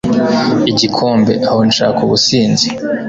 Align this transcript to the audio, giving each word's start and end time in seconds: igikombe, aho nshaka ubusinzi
igikombe, 0.71 1.33
aho 1.49 1.59
nshaka 1.69 1.99
ubusinzi 2.07 2.67